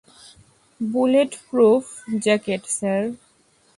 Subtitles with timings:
[0.81, 1.83] Bullet proof
[2.23, 3.01] jacket, sir.